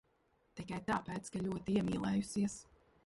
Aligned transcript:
Tikai 0.59 0.79
tāpēc, 0.87 1.29
ka 1.35 1.43
ļoti 1.49 1.77
iemīlējusies. 1.83 2.57